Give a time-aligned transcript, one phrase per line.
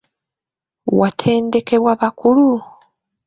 [0.99, 2.49] Watendekebwa bakulu?